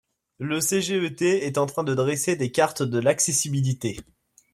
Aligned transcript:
Le 0.39 0.61
CGET 0.61 1.45
est 1.45 1.59
en 1.59 1.67
train 1.67 1.83
de 1.83 1.93
dresser 1.93 2.35
des 2.35 2.51
cartes 2.51 2.81
de 2.81 2.97
l’accessibilité. 2.97 3.99